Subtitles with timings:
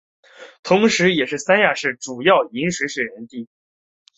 [0.63, 3.47] 同时也是三亚市主要饮用水水源地。